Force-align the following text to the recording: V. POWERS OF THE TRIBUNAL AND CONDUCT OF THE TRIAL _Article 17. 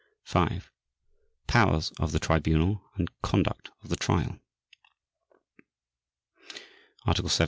V. 0.25 0.61
POWERS 1.45 1.91
OF 1.99 2.11
THE 2.11 2.17
TRIBUNAL 2.17 2.81
AND 2.95 3.11
CONDUCT 3.21 3.69
OF 3.83 3.89
THE 3.89 3.95
TRIAL 3.95 4.37
_Article 7.05 7.29
17. 7.29 7.39